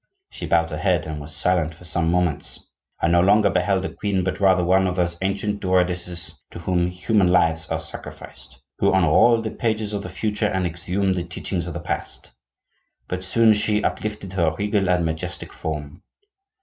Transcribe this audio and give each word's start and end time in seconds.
She 0.31 0.47
bowed 0.47 0.71
her 0.71 0.79
head 0.79 1.05
and 1.05 1.21
was 1.21 1.31
silent 1.35 1.75
for 1.75 1.85
some 1.85 2.09
moments. 2.09 2.65
I 2.99 3.07
no 3.07 3.21
longer 3.21 3.51
beheld 3.51 3.85
a 3.85 3.93
queen, 3.93 4.23
but 4.23 4.39
rather 4.39 4.63
one 4.63 4.87
of 4.87 4.95
those 4.95 5.15
ancient 5.21 5.59
druidesses 5.61 6.39
to 6.49 6.57
whom 6.57 6.87
human 6.87 7.27
lives 7.27 7.67
are 7.67 7.79
sacrificed; 7.79 8.61
who 8.79 8.91
unroll 8.91 9.43
the 9.43 9.51
pages 9.51 9.93
of 9.93 10.01
the 10.01 10.09
future 10.09 10.47
and 10.47 10.65
exhume 10.65 11.13
the 11.13 11.23
teachings 11.23 11.67
of 11.67 11.75
the 11.75 11.79
past. 11.79 12.31
But 13.07 13.23
soon 13.23 13.53
she 13.53 13.83
uplifted 13.83 14.33
her 14.33 14.55
regal 14.57 14.89
and 14.89 15.05
majestic 15.05 15.53
form. 15.53 16.01